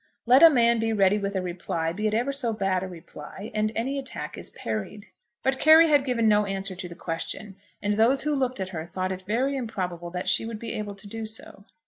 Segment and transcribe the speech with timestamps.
[0.25, 3.51] Let a man be ready with a reply, be it ever so bad a reply,
[3.53, 5.05] and any attack is parried.
[5.43, 8.87] But Carry had given no answer to the question, and those who looked at her
[8.87, 11.65] thought it very improbable that she would be able to do so.